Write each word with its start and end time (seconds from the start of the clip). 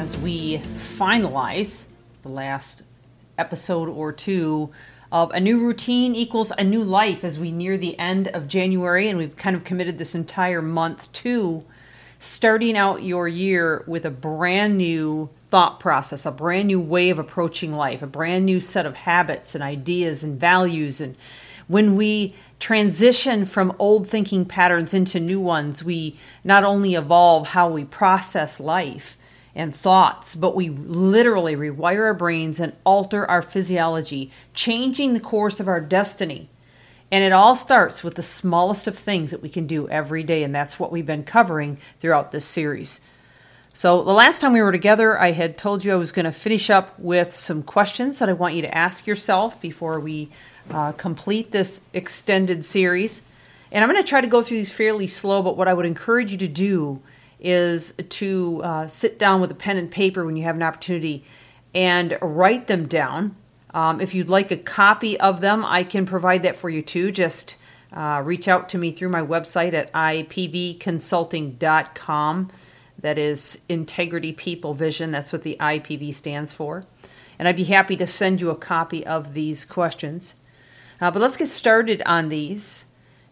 as 0.00 0.16
we 0.16 0.56
finalize 0.96 1.84
the 2.22 2.28
last 2.30 2.84
episode 3.36 3.86
or 3.86 4.14
two 4.14 4.70
of 5.12 5.30
a 5.32 5.38
new 5.38 5.60
routine 5.60 6.14
equals 6.14 6.50
a 6.56 6.64
new 6.64 6.82
life 6.82 7.22
as 7.22 7.38
we 7.38 7.50
near 7.50 7.76
the 7.76 7.98
end 7.98 8.26
of 8.28 8.48
January 8.48 9.10
and 9.10 9.18
we've 9.18 9.36
kind 9.36 9.54
of 9.54 9.62
committed 9.62 9.98
this 9.98 10.14
entire 10.14 10.62
month 10.62 11.12
to 11.12 11.62
starting 12.18 12.78
out 12.78 13.02
your 13.02 13.28
year 13.28 13.84
with 13.86 14.06
a 14.06 14.10
brand 14.10 14.78
new 14.78 15.28
thought 15.50 15.78
process, 15.78 16.24
a 16.24 16.30
brand 16.30 16.68
new 16.68 16.80
way 16.80 17.10
of 17.10 17.18
approaching 17.18 17.74
life, 17.74 18.00
a 18.00 18.06
brand 18.06 18.46
new 18.46 18.58
set 18.58 18.86
of 18.86 18.94
habits 18.94 19.54
and 19.54 19.62
ideas 19.62 20.22
and 20.22 20.40
values. 20.40 21.02
And 21.02 21.14
when 21.68 21.94
we 21.94 22.34
transition 22.58 23.44
from 23.44 23.76
old 23.78 24.08
thinking 24.08 24.46
patterns 24.46 24.94
into 24.94 25.20
new 25.20 25.40
ones, 25.40 25.84
we 25.84 26.18
not 26.42 26.64
only 26.64 26.94
evolve 26.94 27.48
how 27.48 27.68
we 27.68 27.84
process 27.84 28.58
life, 28.58 29.18
and 29.54 29.74
thoughts, 29.74 30.34
but 30.34 30.54
we 30.54 30.68
literally 30.68 31.56
rewire 31.56 32.04
our 32.04 32.14
brains 32.14 32.60
and 32.60 32.72
alter 32.84 33.28
our 33.28 33.42
physiology, 33.42 34.30
changing 34.54 35.12
the 35.12 35.20
course 35.20 35.60
of 35.60 35.68
our 35.68 35.80
destiny. 35.80 36.48
And 37.12 37.24
it 37.24 37.32
all 37.32 37.56
starts 37.56 38.04
with 38.04 38.14
the 38.14 38.22
smallest 38.22 38.86
of 38.86 38.96
things 38.96 39.32
that 39.32 39.42
we 39.42 39.48
can 39.48 39.66
do 39.66 39.88
every 39.88 40.22
day, 40.22 40.44
and 40.44 40.54
that's 40.54 40.78
what 40.78 40.92
we've 40.92 41.06
been 41.06 41.24
covering 41.24 41.78
throughout 41.98 42.30
this 42.30 42.44
series. 42.44 43.00
So, 43.74 44.02
the 44.02 44.12
last 44.12 44.40
time 44.40 44.52
we 44.52 44.62
were 44.62 44.72
together, 44.72 45.18
I 45.18 45.32
had 45.32 45.56
told 45.56 45.84
you 45.84 45.92
I 45.92 45.96
was 45.96 46.12
going 46.12 46.24
to 46.24 46.32
finish 46.32 46.70
up 46.70 46.98
with 46.98 47.36
some 47.36 47.62
questions 47.62 48.18
that 48.18 48.28
I 48.28 48.32
want 48.32 48.54
you 48.54 48.62
to 48.62 48.76
ask 48.76 49.06
yourself 49.06 49.60
before 49.60 50.00
we 50.00 50.28
uh, 50.70 50.92
complete 50.92 51.50
this 51.52 51.80
extended 51.92 52.64
series. 52.64 53.22
And 53.72 53.84
I'm 53.84 53.90
going 53.90 54.02
to 54.02 54.08
try 54.08 54.20
to 54.20 54.26
go 54.26 54.42
through 54.42 54.56
these 54.58 54.72
fairly 54.72 55.06
slow, 55.06 55.42
but 55.42 55.56
what 55.56 55.68
I 55.68 55.72
would 55.72 55.86
encourage 55.86 56.32
you 56.32 56.38
to 56.38 56.48
do 56.48 57.00
is 57.40 57.94
to 58.08 58.62
uh, 58.62 58.88
sit 58.88 59.18
down 59.18 59.40
with 59.40 59.50
a 59.50 59.54
pen 59.54 59.76
and 59.76 59.90
paper 59.90 60.24
when 60.24 60.36
you 60.36 60.44
have 60.44 60.56
an 60.56 60.62
opportunity 60.62 61.24
and 61.74 62.18
write 62.20 62.66
them 62.66 62.86
down. 62.86 63.36
Um, 63.72 64.00
if 64.00 64.14
you'd 64.14 64.28
like 64.28 64.50
a 64.50 64.56
copy 64.56 65.18
of 65.20 65.40
them, 65.40 65.64
I 65.64 65.84
can 65.84 66.06
provide 66.06 66.42
that 66.42 66.56
for 66.56 66.68
you 66.68 66.82
too. 66.82 67.12
Just 67.12 67.54
uh, 67.92 68.20
reach 68.24 68.48
out 68.48 68.68
to 68.70 68.78
me 68.78 68.90
through 68.92 69.10
my 69.10 69.22
website 69.22 69.74
at 69.74 69.92
ipvconsulting.com. 69.92 72.48
That 72.98 73.18
is 73.18 73.60
Integrity 73.68 74.32
People 74.32 74.74
Vision. 74.74 75.10
That's 75.10 75.32
what 75.32 75.42
the 75.42 75.56
IPV 75.58 76.14
stands 76.14 76.52
for. 76.52 76.84
And 77.38 77.48
I'd 77.48 77.56
be 77.56 77.64
happy 77.64 77.96
to 77.96 78.06
send 78.06 78.40
you 78.40 78.50
a 78.50 78.56
copy 78.56 79.06
of 79.06 79.32
these 79.32 79.64
questions. 79.64 80.34
Uh, 81.00 81.10
but 81.10 81.22
let's 81.22 81.38
get 81.38 81.48
started 81.48 82.02
on 82.04 82.28
these. 82.28 82.84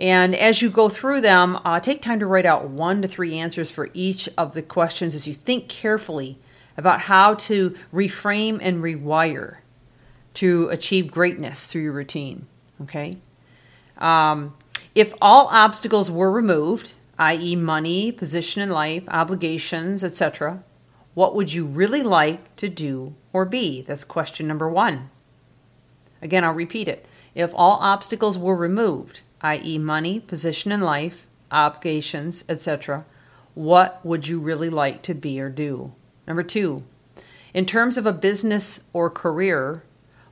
And 0.00 0.34
as 0.34 0.62
you 0.62 0.70
go 0.70 0.88
through 0.88 1.20
them, 1.20 1.58
uh, 1.62 1.78
take 1.78 2.00
time 2.00 2.20
to 2.20 2.26
write 2.26 2.46
out 2.46 2.70
one 2.70 3.02
to 3.02 3.08
three 3.08 3.36
answers 3.36 3.70
for 3.70 3.90
each 3.92 4.30
of 4.38 4.54
the 4.54 4.62
questions 4.62 5.14
as 5.14 5.28
you 5.28 5.34
think 5.34 5.68
carefully 5.68 6.38
about 6.78 7.02
how 7.02 7.34
to 7.34 7.76
reframe 7.92 8.58
and 8.62 8.82
rewire 8.82 9.58
to 10.34 10.70
achieve 10.70 11.10
greatness 11.10 11.66
through 11.66 11.82
your 11.82 11.92
routine. 11.92 12.46
Okay? 12.80 13.18
Um, 13.98 14.56
if 14.94 15.12
all 15.20 15.48
obstacles 15.48 16.10
were 16.10 16.30
removed, 16.32 16.94
i.e., 17.18 17.54
money, 17.54 18.10
position 18.10 18.62
in 18.62 18.70
life, 18.70 19.04
obligations, 19.08 20.02
etc., 20.02 20.62
what 21.12 21.34
would 21.34 21.52
you 21.52 21.66
really 21.66 22.02
like 22.02 22.56
to 22.56 22.70
do 22.70 23.14
or 23.34 23.44
be? 23.44 23.82
That's 23.82 24.04
question 24.04 24.48
number 24.48 24.68
one. 24.68 25.10
Again, 26.22 26.42
I'll 26.42 26.54
repeat 26.54 26.88
it. 26.88 27.04
If 27.34 27.52
all 27.54 27.78
obstacles 27.82 28.38
were 28.38 28.56
removed, 28.56 29.20
i.e., 29.42 29.78
money, 29.78 30.20
position 30.20 30.72
in 30.72 30.80
life, 30.80 31.26
obligations, 31.50 32.44
etc., 32.48 33.04
what 33.54 34.04
would 34.04 34.28
you 34.28 34.38
really 34.38 34.70
like 34.70 35.02
to 35.02 35.14
be 35.14 35.40
or 35.40 35.48
do? 35.48 35.92
Number 36.26 36.42
two, 36.42 36.84
in 37.52 37.66
terms 37.66 37.98
of 37.98 38.06
a 38.06 38.12
business 38.12 38.80
or 38.92 39.10
career, 39.10 39.82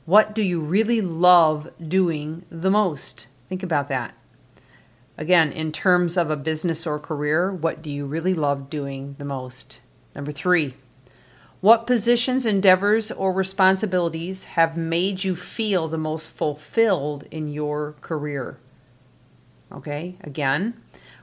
what 0.04 0.34
do 0.34 0.42
you 0.42 0.60
really 0.60 1.00
love 1.00 1.68
doing 1.86 2.44
the 2.50 2.70
most? 2.70 3.26
Think 3.48 3.62
about 3.62 3.88
that. 3.88 4.14
Again, 5.16 5.50
in 5.50 5.72
terms 5.72 6.16
of 6.16 6.30
a 6.30 6.36
business 6.36 6.86
or 6.86 7.00
career, 7.00 7.52
what 7.52 7.82
do 7.82 7.90
you 7.90 8.06
really 8.06 8.34
love 8.34 8.70
doing 8.70 9.16
the 9.18 9.24
most? 9.24 9.80
Number 10.14 10.30
three, 10.30 10.74
what 11.60 11.88
positions, 11.88 12.46
endeavors, 12.46 13.10
or 13.10 13.32
responsibilities 13.32 14.44
have 14.44 14.76
made 14.76 15.24
you 15.24 15.34
feel 15.34 15.88
the 15.88 15.98
most 15.98 16.30
fulfilled 16.30 17.24
in 17.32 17.48
your 17.48 17.96
career? 18.00 18.58
Okay, 19.70 20.16
again, 20.22 20.74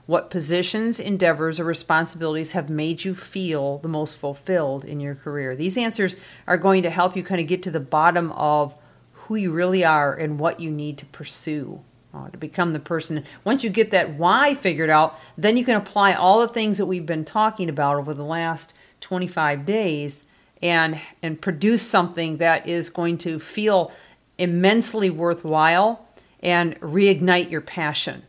what 0.06 0.30
positions, 0.30 1.00
endeavors, 1.00 1.60
or 1.60 1.64
responsibilities 1.64 2.52
have 2.52 2.70
made 2.70 3.04
you 3.04 3.16
feel 3.16 3.80
the 3.80 3.88
most 3.88 4.18
fulfilled 4.18 4.86
in 4.86 5.00
your 5.00 5.16
career? 5.16 5.56
These 5.56 5.78
answers 5.78 6.16
are 6.46 6.58
going 6.58 6.84
to 6.84 6.92
help 6.92 7.16
you 7.16 7.24
kind 7.24 7.42
of 7.42 7.48
get 7.48 7.64
to 7.64 7.72
the 7.72 7.80
bottom 7.80 8.32
of 8.34 8.76
who 9.14 9.36
you 9.36 9.52
really 9.52 9.84
are 9.84 10.14
and 10.14 10.40
what 10.40 10.60
you 10.60 10.70
need 10.70 11.00
to 11.00 11.06
pursue 11.08 11.84
uh, 12.14 12.30
to 12.30 12.38
become 12.38 12.74
the 12.74 12.80
person. 12.80 13.24
Once 13.44 13.64
you 13.64 13.70
get 13.72 13.90
that 13.92 14.12
why 14.12 14.54
figured 14.54 14.92
out, 14.92 15.20
then 15.38 15.58
you 15.58 15.66
can 15.66 15.76
apply 15.76 16.14
all 16.14 16.40
the 16.40 16.48
things 16.48 16.78
that 16.78 16.86
we've 16.86 17.06
been 17.06 17.26
talking 17.26 17.68
about 17.68 17.98
over 17.98 18.14
the 18.14 18.24
last 18.24 18.74
25 19.02 19.66
days 19.66 20.24
and 20.62 21.00
and 21.22 21.42
produce 21.42 21.82
something 21.82 22.38
that 22.38 22.68
is 22.68 22.90
going 22.90 23.18
to 23.18 23.40
feel 23.40 23.92
immensely 24.38 25.10
worthwhile 25.10 26.08
and 26.42 26.80
reignite 26.80 27.50
your 27.52 27.62
passion 27.62 28.24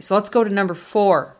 so 0.00 0.14
let's 0.14 0.28
go 0.28 0.44
to 0.44 0.50
number 0.50 0.74
four. 0.74 1.36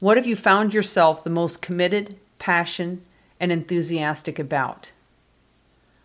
What 0.00 0.16
have 0.16 0.26
you 0.26 0.36
found 0.36 0.74
yourself 0.74 1.24
the 1.24 1.30
most 1.30 1.62
committed, 1.62 2.16
passion, 2.38 3.04
and 3.40 3.50
enthusiastic 3.50 4.38
about? 4.38 4.92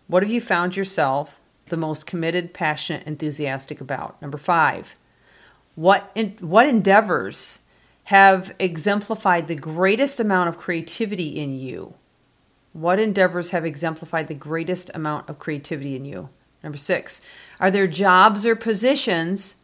What 0.06 0.22
have 0.22 0.30
you 0.30 0.40
found 0.40 0.76
yourself 0.76 1.40
the 1.68 1.76
most 1.76 2.06
committed, 2.06 2.52
passionate, 2.52 3.06
enthusiastic 3.06 3.80
about? 3.80 4.20
Number 4.20 4.38
five. 4.38 4.96
What 5.74 6.10
in, 6.14 6.36
what 6.40 6.66
endeavors 6.66 7.60
have 8.04 8.54
exemplified 8.58 9.46
the 9.46 9.54
greatest 9.54 10.18
amount 10.18 10.48
of 10.48 10.58
creativity 10.58 11.38
in 11.38 11.58
you? 11.58 11.94
What 12.72 12.98
endeavors 12.98 13.50
have 13.50 13.64
exemplified 13.64 14.28
the 14.28 14.34
greatest 14.34 14.90
amount 14.94 15.28
of 15.28 15.38
creativity 15.38 15.94
in 15.94 16.04
you? 16.04 16.28
Number 16.62 16.78
six. 16.78 17.20
Are 17.58 17.70
there 17.70 17.86
jobs 17.86 18.44
or 18.44 18.56
positions 18.56 19.56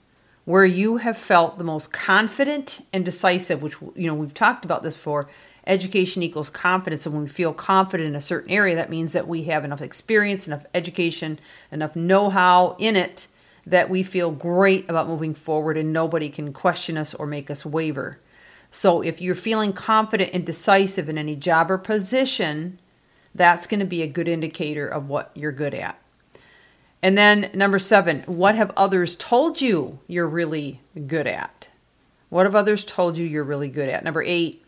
where 0.47 0.65
you 0.65 0.99
have 0.99 1.19
felt 1.19 1.59
the 1.59 1.65
most 1.65 1.93
confident 1.93 2.81
and 2.93 3.05
decisive, 3.05 3.62
which, 3.62 3.77
you 3.95 4.07
know, 4.07 4.15
we've 4.15 4.33
talked 4.33 4.65
about 4.65 4.83
this 4.83 4.95
before. 4.95 5.29
Education 5.67 6.23
equals 6.23 6.49
confidence. 6.49 7.05
And 7.05 7.15
when 7.15 7.25
we 7.25 7.29
feel 7.29 7.53
confident 7.53 8.09
in 8.09 8.15
a 8.15 8.21
certain 8.21 8.53
area, 8.53 8.77
that 8.77 8.89
means 8.89 9.12
that 9.12 9.27
we 9.27 9.43
have 9.45 9.65
enough 9.65 9.83
experience, 9.83 10.47
enough 10.47 10.65
education, 10.73 11.41
enough 11.73 11.97
know 11.97 12.31
how 12.31 12.77
in 12.79 12.95
it 12.95 13.27
that 13.67 13.91
we 13.91 14.05
feel 14.05 14.31
great 14.31 14.89
about 14.89 15.09
moving 15.09 15.34
forward 15.34 15.77
and 15.77 15.93
nobody 15.93 16.28
can 16.28 16.53
question 16.53 16.97
us 16.97 17.13
or 17.13 17.27
make 17.27 17.51
us 17.51 17.66
waver. 17.66 18.21
So 18.71 19.03
if 19.03 19.21
you're 19.21 19.34
feeling 19.34 19.72
confident 19.72 20.31
and 20.33 20.47
decisive 20.47 21.09
in 21.09 21.19
any 21.19 21.34
job 21.34 21.72
or 21.72 21.78
position, 21.78 22.78
that's 23.34 23.66
going 23.66 23.81
to 23.81 23.87
be 23.87 24.03
a 24.03 24.07
good 24.07 24.28
indicator 24.28 24.87
of 24.87 25.09
what 25.09 25.33
you're 25.34 25.51
good 25.51 25.75
at. 25.75 26.01
And 27.03 27.16
then 27.16 27.51
number 27.54 27.78
seven, 27.78 28.22
what 28.27 28.54
have 28.54 28.72
others 28.77 29.16
told 29.16 29.60
you 29.60 30.01
you're 30.07 30.28
really 30.28 30.81
good 31.07 31.27
at? 31.27 31.69
What 32.28 32.47
have 32.47 32.54
others 32.54 32.84
told 32.84 33.16
you 33.16 33.27
you're 33.27 33.45
really 33.45 33.69
good 33.69 33.89
at? 33.89 34.04
Number 34.04 34.22
eight, 34.22 34.65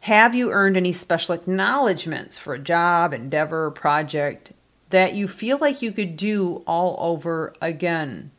have 0.00 0.34
you 0.34 0.50
earned 0.50 0.76
any 0.76 0.92
special 0.92 1.34
acknowledgments 1.34 2.38
for 2.38 2.54
a 2.54 2.58
job, 2.58 3.14
endeavor, 3.14 3.70
project 3.70 4.52
that 4.90 5.14
you 5.14 5.28
feel 5.28 5.58
like 5.58 5.80
you 5.80 5.92
could 5.92 6.16
do 6.16 6.62
all 6.66 6.96
over 6.98 7.54
again? 7.62 8.32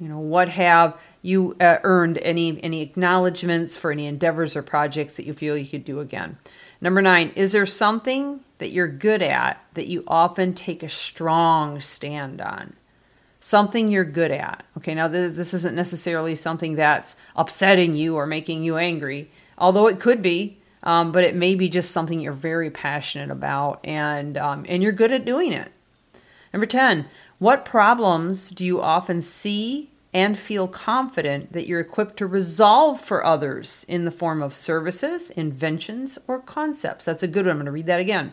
You 0.00 0.08
know, 0.08 0.18
what 0.18 0.48
have 0.48 0.98
you 1.20 1.54
uh, 1.60 1.76
earned 1.84 2.18
any 2.18 2.60
any 2.64 2.82
acknowledgments 2.82 3.76
for 3.76 3.92
any 3.92 4.06
endeavors 4.06 4.56
or 4.56 4.62
projects 4.62 5.16
that 5.16 5.26
you 5.26 5.34
feel 5.34 5.56
you 5.56 5.66
could 5.66 5.84
do 5.84 6.00
again? 6.00 6.38
Number 6.82 7.00
nine, 7.00 7.32
is 7.36 7.52
there 7.52 7.64
something 7.64 8.40
that 8.58 8.72
you're 8.72 8.88
good 8.88 9.22
at 9.22 9.64
that 9.74 9.86
you 9.86 10.02
often 10.06 10.52
take 10.52 10.82
a 10.82 10.88
strong 10.88 11.80
stand 11.80 12.40
on? 12.40 12.74
Something 13.38 13.88
you're 13.88 14.04
good 14.04 14.32
at. 14.32 14.64
Okay, 14.76 14.94
now 14.94 15.06
th- 15.08 15.32
this 15.32 15.54
isn't 15.54 15.76
necessarily 15.76 16.34
something 16.34 16.74
that's 16.74 17.16
upsetting 17.36 17.94
you 17.94 18.16
or 18.16 18.26
making 18.26 18.64
you 18.64 18.76
angry, 18.76 19.30
although 19.56 19.86
it 19.86 20.00
could 20.00 20.20
be. 20.20 20.58
um, 20.84 21.12
but 21.12 21.22
it 21.22 21.36
may 21.36 21.54
be 21.54 21.68
just 21.68 21.92
something 21.92 22.18
you're 22.18 22.32
very 22.32 22.68
passionate 22.68 23.30
about 23.30 23.78
and, 23.84 24.36
um, 24.36 24.66
and 24.68 24.82
you're 24.82 24.90
good 24.90 25.12
at 25.12 25.24
doing 25.24 25.52
it. 25.52 25.70
Number 26.52 26.66
10, 26.66 27.06
what 27.38 27.64
problems 27.64 28.50
do 28.50 28.64
you 28.64 28.82
often 28.82 29.20
see 29.20 29.90
and 30.14 30.38
feel 30.38 30.68
confident 30.68 31.52
that 31.52 31.66
you're 31.66 31.80
equipped 31.80 32.16
to 32.18 32.26
resolve 32.26 33.00
for 33.00 33.24
others 33.24 33.84
in 33.88 34.04
the 34.04 34.10
form 34.10 34.42
of 34.42 34.54
services, 34.54 35.30
inventions, 35.30 36.18
or 36.26 36.40
concepts? 36.40 37.04
That's 37.04 37.22
a 37.22 37.28
good 37.28 37.46
one. 37.46 37.52
I'm 37.52 37.56
going 37.56 37.66
to 37.66 37.72
read 37.72 37.86
that 37.86 38.00
again. 38.00 38.32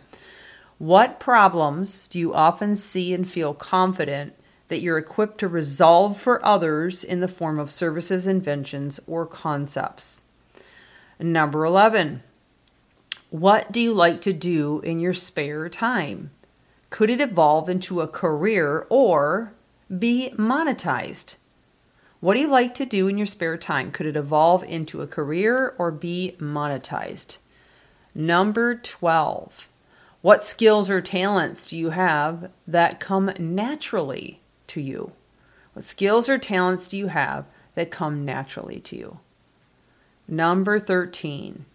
What 0.77 1.19
problems 1.19 2.07
do 2.07 2.19
you 2.19 2.33
often 2.33 2.75
see 2.75 3.13
and 3.13 3.29
feel 3.29 3.53
confident 3.53 4.33
that 4.69 4.81
you're 4.81 4.97
equipped 4.97 5.37
to 5.39 5.47
resolve 5.47 6.19
for 6.19 6.45
others 6.45 7.03
in 7.03 7.19
the 7.19 7.27
form 7.27 7.59
of 7.59 7.71
services, 7.71 8.27
inventions, 8.27 8.99
or 9.07 9.25
concepts? 9.25 10.21
Number 11.19 11.65
11. 11.65 12.23
What 13.29 13.71
do 13.71 13.79
you 13.79 13.93
like 13.93 14.21
to 14.21 14.33
do 14.33 14.79
in 14.81 14.99
your 14.99 15.13
spare 15.13 15.69
time? 15.69 16.31
Could 16.89 17.09
it 17.09 17.21
evolve 17.21 17.69
into 17.69 18.01
a 18.01 18.07
career 18.07 18.87
or 18.89 19.53
be 19.97 20.31
monetized? 20.37 21.35
What 22.21 22.33
do 22.33 22.41
you 22.41 22.47
like 22.47 22.75
to 22.75 22.85
do 22.85 23.07
in 23.07 23.17
your 23.17 23.25
spare 23.25 23.57
time? 23.57 23.91
Could 23.91 24.05
it 24.05 24.17
evolve 24.17 24.63
into 24.63 25.01
a 25.01 25.07
career 25.07 25.73
or 25.77 25.89
be 25.89 26.35
monetized? 26.37 27.37
Number 28.13 28.75
12. 28.75 29.69
What 30.21 30.43
skills 30.43 30.89
or 30.89 30.99
talents 30.99 31.67
do 31.67 31.77
you 31.77 31.91
have 31.91 32.51
that 32.67 32.99
come 32.99 33.31
naturally 33.39 34.41
to 34.67 34.81
you? 34.81 35.13
What 35.71 35.85
skills 35.85 36.27
or 36.27 36.37
talents 36.37 36.87
do 36.87 36.97
you 36.97 37.07
have 37.07 37.45
that 37.75 37.89
come 37.89 38.25
naturally 38.25 38.81
to 38.81 38.97
you? 38.97 39.19
Number 40.27 40.77
13. 40.77 41.65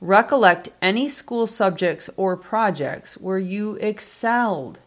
Recollect 0.00 0.70
any 0.82 1.08
school 1.08 1.46
subjects 1.46 2.10
or 2.16 2.36
projects 2.36 3.14
where 3.18 3.38
you 3.38 3.76
excelled. 3.76 4.80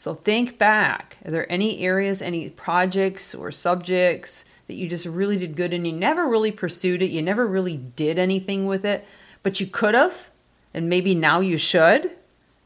So 0.00 0.14
think 0.14 0.56
back. 0.56 1.18
Are 1.26 1.30
there 1.30 1.52
any 1.52 1.80
areas, 1.80 2.22
any 2.22 2.48
projects 2.48 3.34
or 3.34 3.52
subjects 3.52 4.46
that 4.66 4.76
you 4.76 4.88
just 4.88 5.04
really 5.04 5.36
did 5.36 5.54
good 5.54 5.74
and 5.74 5.86
you 5.86 5.92
never 5.92 6.26
really 6.26 6.50
pursued 6.50 7.02
it? 7.02 7.10
You 7.10 7.20
never 7.20 7.46
really 7.46 7.76
did 7.76 8.18
anything 8.18 8.64
with 8.64 8.86
it, 8.86 9.06
but 9.42 9.60
you 9.60 9.66
could 9.66 9.94
have, 9.94 10.30
and 10.72 10.88
maybe 10.88 11.14
now 11.14 11.40
you 11.40 11.58
should? 11.58 12.12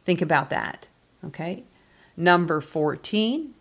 Think 0.05 0.23
about 0.23 0.51
that. 0.51 0.87
Okay. 1.25 1.65
Number 2.17 2.61
14. 2.61 3.53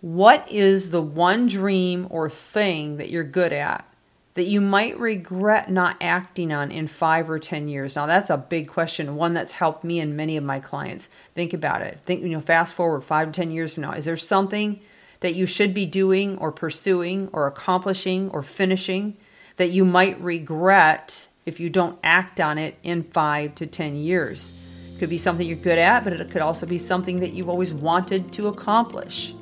What 0.00 0.48
is 0.48 0.92
the 0.92 1.02
one 1.02 1.48
dream 1.48 2.06
or 2.10 2.30
thing 2.30 2.98
that 2.98 3.10
you're 3.10 3.24
good 3.24 3.52
at 3.52 3.84
that 4.34 4.46
you 4.46 4.60
might 4.60 4.98
regret 4.98 5.70
not 5.70 5.96
acting 6.00 6.52
on 6.52 6.70
in 6.70 6.88
five 6.88 7.30
or 7.30 7.38
10 7.38 7.68
years? 7.68 7.96
Now, 7.96 8.06
that's 8.06 8.30
a 8.30 8.36
big 8.36 8.68
question, 8.68 9.16
one 9.16 9.32
that's 9.32 9.52
helped 9.52 9.84
me 9.84 10.00
and 10.00 10.16
many 10.16 10.36
of 10.36 10.44
my 10.44 10.60
clients. 10.60 11.08
Think 11.34 11.52
about 11.52 11.82
it. 11.82 12.00
Think, 12.04 12.22
you 12.22 12.30
know, 12.30 12.40
fast 12.40 12.74
forward 12.74 13.02
five 13.02 13.30
to 13.30 13.40
10 13.40 13.50
years 13.50 13.74
from 13.74 13.82
now. 13.82 13.92
Is 13.92 14.04
there 14.04 14.16
something 14.16 14.80
that 15.20 15.34
you 15.34 15.46
should 15.46 15.72
be 15.72 15.86
doing 15.86 16.36
or 16.38 16.52
pursuing 16.52 17.30
or 17.32 17.46
accomplishing 17.46 18.28
or 18.30 18.42
finishing 18.42 19.16
that 19.56 19.70
you 19.70 19.84
might 19.84 20.20
regret 20.20 21.28
if 21.46 21.60
you 21.60 21.70
don't 21.70 21.98
act 22.02 22.40
on 22.40 22.58
it 22.58 22.76
in 22.82 23.04
five 23.04 23.54
to 23.54 23.66
10 23.66 23.94
years? 23.94 24.52
It 24.94 24.98
could 24.98 25.10
be 25.10 25.18
something 25.18 25.46
you're 25.46 25.56
good 25.56 25.78
at, 25.78 26.04
but 26.04 26.12
it 26.12 26.30
could 26.30 26.42
also 26.42 26.66
be 26.66 26.78
something 26.78 27.20
that 27.20 27.32
you've 27.32 27.48
always 27.48 27.72
wanted 27.72 28.32
to 28.32 28.48
accomplish. 28.48 29.34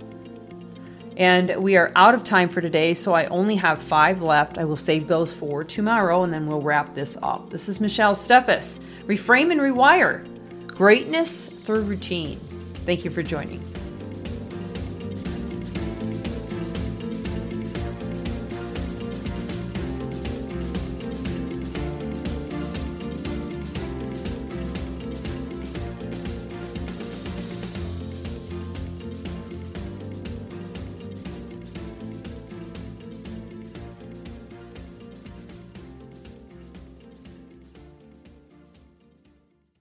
And 1.16 1.56
we 1.56 1.76
are 1.76 1.92
out 1.94 2.14
of 2.14 2.24
time 2.24 2.48
for 2.48 2.60
today, 2.60 2.94
so 2.94 3.12
I 3.12 3.26
only 3.26 3.56
have 3.56 3.82
five 3.82 4.22
left. 4.22 4.58
I 4.58 4.64
will 4.64 4.76
save 4.76 5.08
those 5.08 5.32
for 5.32 5.62
tomorrow 5.62 6.22
and 6.24 6.32
then 6.32 6.46
we'll 6.46 6.62
wrap 6.62 6.94
this 6.94 7.16
up. 7.22 7.50
This 7.50 7.68
is 7.68 7.80
Michelle 7.80 8.14
Steffes. 8.14 8.80
Reframe 9.06 9.52
and 9.52 9.60
rewire 9.60 10.26
greatness 10.66 11.48
through 11.48 11.82
routine. 11.82 12.40
Thank 12.86 13.04
you 13.04 13.10
for 13.10 13.22
joining. 13.22 13.62